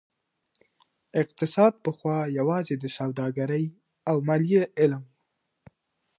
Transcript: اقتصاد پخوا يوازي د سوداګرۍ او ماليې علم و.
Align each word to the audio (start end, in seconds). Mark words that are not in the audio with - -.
اقتصاد 1.21 1.73
پخوا 1.83 2.17
يوازي 2.39 2.75
د 2.79 2.85
سوداګرۍ 2.97 3.65
او 4.09 4.15
ماليې 4.27 4.63
علم 4.79 5.03
و. 5.05 5.09